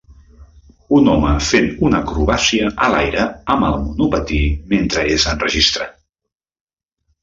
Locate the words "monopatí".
3.87-4.43